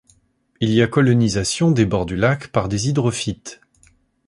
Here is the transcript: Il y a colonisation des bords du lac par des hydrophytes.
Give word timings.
Il 0.61 0.71
y 0.71 0.81
a 0.81 0.87
colonisation 0.87 1.69
des 1.69 1.85
bords 1.85 2.07
du 2.07 2.15
lac 2.15 2.47
par 2.51 2.67
des 2.67 2.89
hydrophytes. 2.89 3.61